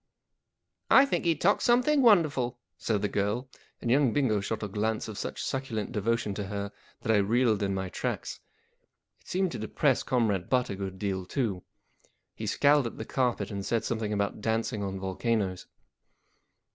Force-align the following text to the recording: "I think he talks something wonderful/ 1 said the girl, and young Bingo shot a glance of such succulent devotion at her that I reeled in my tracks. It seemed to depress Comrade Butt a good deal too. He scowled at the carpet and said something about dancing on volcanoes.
"I 0.89 1.05
think 1.05 1.25
he 1.25 1.35
talks 1.35 1.63
something 1.63 2.01
wonderful/ 2.01 2.45
1 2.47 2.53
said 2.79 3.01
the 3.03 3.07
girl, 3.07 3.47
and 3.79 3.91
young 3.91 4.13
Bingo 4.13 4.39
shot 4.41 4.63
a 4.63 4.67
glance 4.67 5.07
of 5.07 5.15
such 5.15 5.43
succulent 5.43 5.91
devotion 5.91 6.31
at 6.39 6.47
her 6.47 6.71
that 7.01 7.11
I 7.11 7.17
reeled 7.17 7.61
in 7.61 7.75
my 7.75 7.87
tracks. 7.87 8.39
It 9.19 9.27
seemed 9.27 9.51
to 9.51 9.59
depress 9.59 10.01
Comrade 10.01 10.49
Butt 10.49 10.71
a 10.71 10.75
good 10.75 10.97
deal 10.97 11.27
too. 11.27 11.61
He 12.33 12.47
scowled 12.47 12.87
at 12.87 12.97
the 12.97 13.05
carpet 13.05 13.51
and 13.51 13.63
said 13.63 13.83
something 13.85 14.11
about 14.11 14.41
dancing 14.41 14.81
on 14.81 14.99
volcanoes. 14.99 15.67